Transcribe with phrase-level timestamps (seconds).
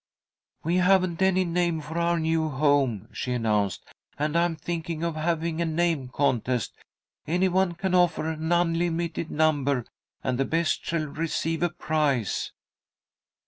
[0.63, 3.83] "We haven't any name for our new home," she announced,
[4.17, 6.75] "and I'm thinking of having a name contest.
[7.27, 9.85] Any one can offer an unlimited number,
[10.23, 12.51] and the best shall receive a prize."